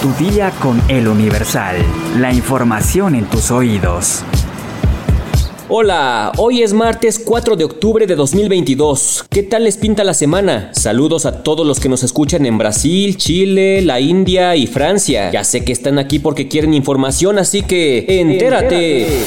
[0.00, 1.76] Tu día con el Universal.
[2.16, 4.24] La información en tus oídos.
[5.68, 9.26] Hola, hoy es martes 4 de octubre de 2022.
[9.28, 10.70] ¿Qué tal les pinta la semana?
[10.72, 15.30] Saludos a todos los que nos escuchan en Brasil, Chile, la India y Francia.
[15.32, 19.26] Ya sé que están aquí porque quieren información, así que entérate.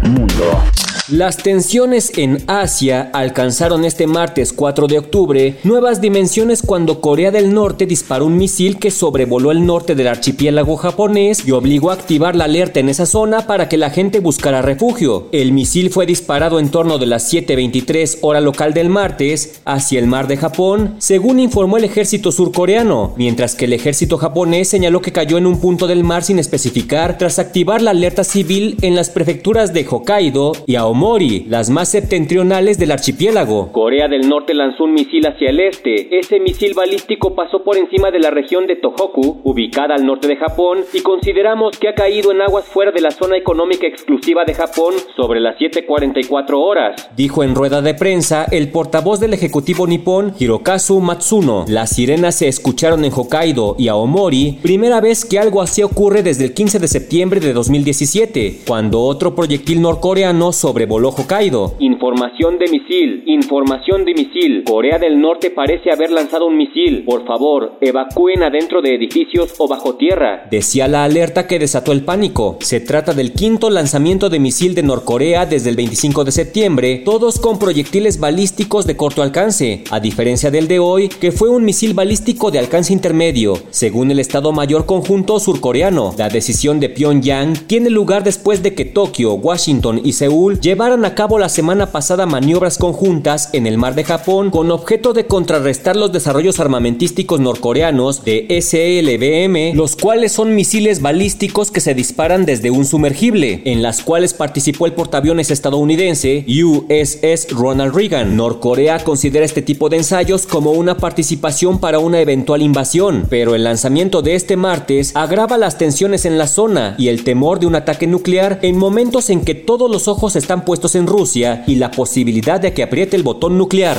[0.00, 0.64] Mundo.
[1.12, 7.52] Las tensiones en Asia alcanzaron este martes 4 de octubre nuevas dimensiones cuando Corea del
[7.52, 12.34] Norte disparó un misil que sobrevoló el norte del archipiélago japonés y obligó a activar
[12.34, 15.28] la alerta en esa zona para que la gente buscara refugio.
[15.32, 20.06] El misil fue disparado en torno de las 7.23 hora local del martes hacia el
[20.06, 25.12] mar de Japón, según informó el ejército surcoreano, mientras que el ejército japonés señaló que
[25.12, 29.10] cayó en un punto del mar sin especificar tras activar la alerta civil en las
[29.10, 33.72] prefecturas de Hokkaido y Aomori Mori, las más septentrionales del archipiélago.
[33.72, 36.16] Corea del Norte lanzó un misil hacia el este.
[36.16, 40.36] Ese misil balístico pasó por encima de la región de Tohoku, ubicada al norte de
[40.36, 44.54] Japón, y consideramos que ha caído en aguas fuera de la zona económica exclusiva de
[44.54, 47.10] Japón sobre las 7:44 horas.
[47.16, 51.64] Dijo en rueda de prensa el portavoz del ejecutivo nipón, Hirokazu Matsuno.
[51.66, 56.44] Las sirenas se escucharon en Hokkaido y Aomori, primera vez que algo así ocurre desde
[56.44, 61.76] el 15 de septiembre de 2017, cuando otro proyectil norcoreano sobre sobrevoló Hokkaido.
[61.78, 64.64] Información de misil, información de misil.
[64.66, 67.04] Corea del Norte parece haber lanzado un misil.
[67.04, 70.48] Por favor, evacúen adentro de edificios o bajo tierra.
[70.50, 72.56] Decía la alerta que desató el pánico.
[72.60, 77.38] Se trata del quinto lanzamiento de misil de Norcorea desde el 25 de septiembre, todos
[77.38, 81.94] con proyectiles balísticos de corto alcance, a diferencia del de hoy, que fue un misil
[81.94, 86.12] balístico de alcance intermedio, según el Estado Mayor Conjunto surcoreano.
[86.18, 91.14] La decisión de Pyongyang tiene lugar después de que Tokio, Washington y Seúl llevaron a
[91.14, 95.96] cabo la semana pasada maniobras conjuntas en el mar de Japón con objeto de contrarrestar
[95.96, 102.70] los desarrollos armamentísticos norcoreanos de SLBM, los cuales son misiles balísticos que se disparan desde
[102.70, 108.34] un sumergible, en las cuales participó el portaaviones estadounidense USS Ronald Reagan.
[108.34, 113.64] Norcorea considera este tipo de ensayos como una participación para una eventual invasión, pero el
[113.64, 117.74] lanzamiento de este martes agrava las tensiones en la zona y el temor de un
[117.74, 121.90] ataque nuclear en momentos en que todos los ojos están puestos en Rusia y la
[121.90, 123.98] posibilidad de que apriete el botón nuclear.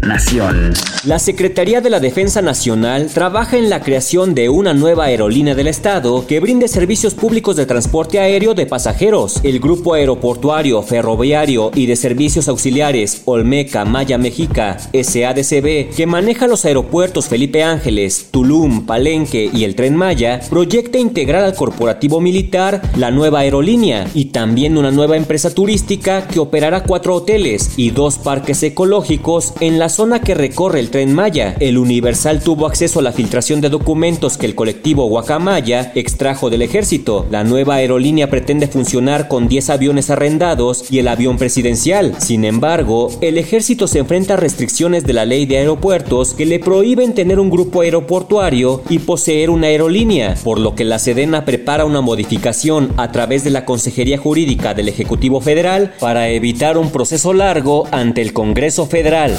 [0.00, 0.74] Nación.
[1.04, 5.68] La Secretaría de la Defensa Nacional trabaja en la creación de una nueva aerolínea del
[5.68, 9.40] Estado que brinde servicios públicos de transporte aéreo de pasajeros.
[9.42, 16.66] El Grupo Aeroportuario, Ferroviario y de Servicios Auxiliares Olmeca Maya Mexica, SADCB, que maneja los
[16.66, 23.10] aeropuertos Felipe Ángeles, Tulum, Palenque y el Tren Maya, proyecta integrar al corporativo militar la
[23.10, 28.62] nueva aerolínea y también una nueva empresa turística que operará cuatro hoteles y dos parques
[28.62, 31.56] ecológicos en la zona que recorre el tren Maya.
[31.60, 36.62] El Universal tuvo acceso a la filtración de documentos que el colectivo Guacamaya extrajo del
[36.62, 37.26] ejército.
[37.30, 42.14] La nueva aerolínea pretende funcionar con 10 aviones arrendados y el avión presidencial.
[42.18, 46.58] Sin embargo, el ejército se enfrenta a restricciones de la ley de aeropuertos que le
[46.58, 51.84] prohíben tener un grupo aeroportuario y poseer una aerolínea, por lo que la Sedena prepara
[51.84, 57.32] una modificación a través de la Consejería Jurídica del Ejecutivo Federal para evitar un proceso
[57.32, 59.36] largo ante el Congreso Federal.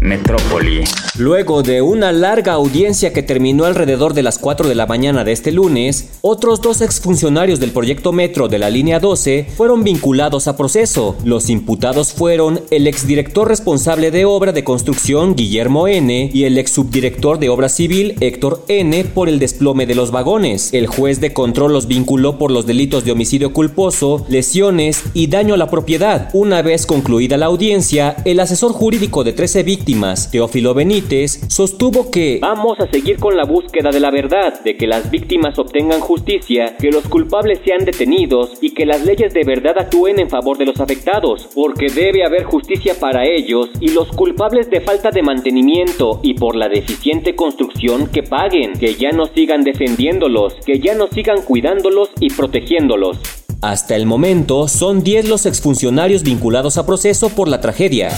[0.00, 0.82] Metrópoli.
[1.18, 5.32] Luego de una larga audiencia que terminó alrededor de las 4 de la mañana de
[5.32, 10.56] este lunes, otros dos exfuncionarios del proyecto Metro de la línea 12 fueron vinculados a
[10.56, 11.16] proceso.
[11.24, 16.70] Los imputados fueron el exdirector responsable de obra de construcción Guillermo N y el ex
[16.70, 20.72] subdirector de obra civil Héctor N por el desplome de los vagones.
[20.72, 25.54] El juez de control los vinculó por los delitos de homicidio culposo, lesiones y daño
[25.54, 26.30] a la propiedad.
[26.34, 30.99] Una vez concluida la audiencia, el asesor jurídico de 13 víctimas Teófilo Benítez,
[31.48, 35.58] sostuvo que vamos a seguir con la búsqueda de la verdad, de que las víctimas
[35.58, 40.28] obtengan justicia, que los culpables sean detenidos y que las leyes de verdad actúen en
[40.28, 45.10] favor de los afectados, porque debe haber justicia para ellos y los culpables de falta
[45.10, 50.80] de mantenimiento y por la deficiente construcción que paguen, que ya no sigan defendiéndolos, que
[50.80, 53.18] ya no sigan cuidándolos y protegiéndolos.
[53.62, 58.10] Hasta el momento son 10 los exfuncionarios vinculados a proceso por la tragedia.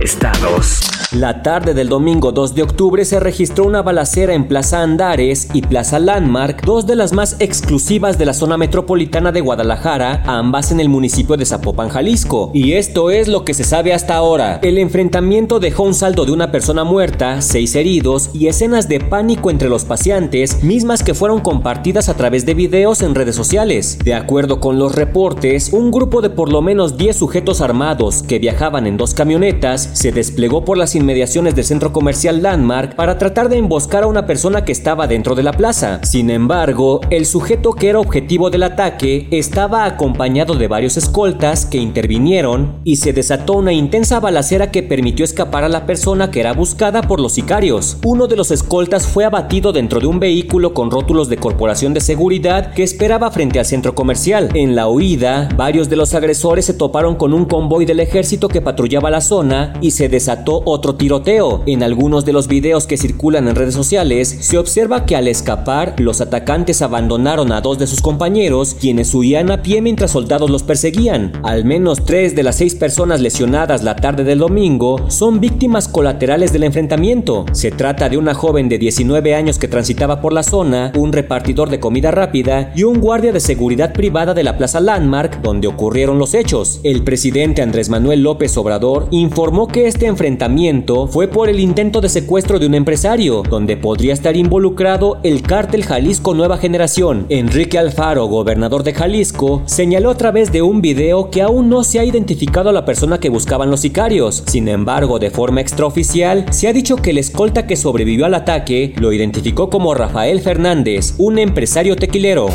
[0.00, 0.80] Estados.
[1.12, 5.60] La tarde del domingo 2 de octubre se registró una balacera en Plaza Andares y
[5.60, 10.78] Plaza Landmark, dos de las más exclusivas de la zona metropolitana de Guadalajara, ambas en
[10.78, 12.52] el municipio de Zapopan, Jalisco.
[12.54, 14.60] Y esto es lo que se sabe hasta ahora.
[14.62, 19.50] El enfrentamiento dejó un saldo de una persona muerta, seis heridos y escenas de pánico
[19.50, 23.98] entre los pacientes, mismas que fueron compartidas a través de videos en redes sociales.
[24.04, 28.38] De acuerdo con los reportes, un grupo de por lo menos 10 sujetos armados que
[28.38, 33.48] viajaban en dos camionetas se desplegó por las inmediaciones del centro comercial Landmark para tratar
[33.48, 36.00] de emboscar a una persona que estaba dentro de la plaza.
[36.02, 41.78] Sin embargo, el sujeto que era objetivo del ataque estaba acompañado de varios escoltas que
[41.78, 46.52] intervinieron y se desató una intensa balacera que permitió escapar a la persona que era
[46.52, 47.98] buscada por los sicarios.
[48.04, 52.00] Uno de los escoltas fue abatido dentro de un vehículo con rótulos de corporación de
[52.00, 54.50] seguridad que esperaba frente al centro comercial.
[54.54, 58.60] En la huida, varios de los agresores se toparon con un convoy del ejército que
[58.60, 61.62] patrullaba la zona y se desató otro tiroteo.
[61.66, 65.94] En algunos de los videos que circulan en redes sociales, se observa que al escapar,
[65.98, 70.62] los atacantes abandonaron a dos de sus compañeros, quienes huían a pie mientras soldados los
[70.62, 71.32] perseguían.
[71.42, 76.52] Al menos tres de las seis personas lesionadas la tarde del domingo son víctimas colaterales
[76.52, 77.46] del enfrentamiento.
[77.52, 81.70] Se trata de una joven de 19 años que transitaba por la zona, un repartidor
[81.70, 86.18] de comida rápida y un guardia de seguridad privada de la Plaza Landmark, donde ocurrieron
[86.18, 86.80] los hechos.
[86.82, 92.08] El presidente Andrés Manuel López Obrador informó que este enfrentamiento fue por el intento de
[92.08, 97.26] secuestro de un empresario, donde podría estar involucrado el cártel Jalisco Nueva Generación.
[97.28, 102.00] Enrique Alfaro, gobernador de Jalisco, señaló a través de un video que aún no se
[102.00, 104.42] ha identificado a la persona que buscaban los sicarios.
[104.46, 108.94] Sin embargo, de forma extraoficial, se ha dicho que el escolta que sobrevivió al ataque
[108.98, 112.48] lo identificó como Rafael Fernández, un empresario tequilero.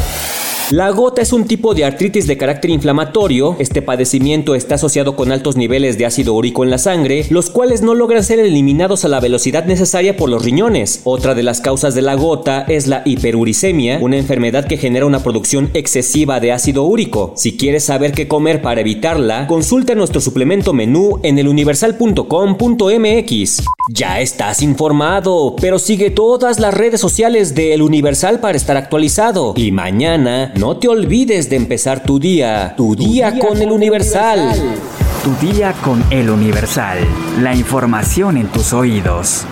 [0.72, 3.56] La gota es un tipo de artritis de carácter inflamatorio.
[3.60, 7.84] Este padecimiento está asociado con altos niveles de ácido úrico en la sangre, los cuales
[7.84, 11.02] no logran ser eliminados a la velocidad necesaria por los riñones.
[11.04, 15.22] Otra de las causas de la gota es la hiperuricemia, una enfermedad que genera una
[15.22, 17.34] producción excesiva de ácido úrico.
[17.36, 23.64] Si quieres saber qué comer para evitarla, consulta nuestro suplemento menú en eluniversal.com.mx.
[23.94, 29.54] Ya estás informado, pero sigue todas las redes sociales de El Universal para estar actualizado.
[29.56, 34.54] Y mañana no te olvides de empezar tu día, tu, día, con, El Universal.
[35.24, 37.00] Tu día con El Universal.
[37.42, 39.46] La información en tus oídos.